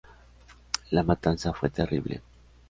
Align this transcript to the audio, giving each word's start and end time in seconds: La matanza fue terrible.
La 0.89 1.03
matanza 1.03 1.53
fue 1.53 1.69
terrible. 1.69 2.23